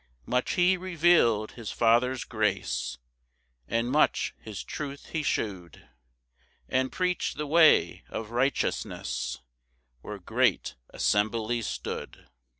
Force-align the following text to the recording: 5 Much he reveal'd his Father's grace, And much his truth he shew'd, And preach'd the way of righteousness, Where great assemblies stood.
5 0.21 0.27
Much 0.27 0.53
he 0.53 0.77
reveal'd 0.77 1.51
his 1.51 1.71
Father's 1.71 2.23
grace, 2.23 2.97
And 3.67 3.91
much 3.91 4.33
his 4.39 4.63
truth 4.63 5.09
he 5.09 5.21
shew'd, 5.21 5.89
And 6.67 6.91
preach'd 6.91 7.37
the 7.37 7.45
way 7.45 8.03
of 8.09 8.31
righteousness, 8.31 9.41
Where 10.01 10.17
great 10.17 10.73
assemblies 10.89 11.67
stood. 11.67 12.25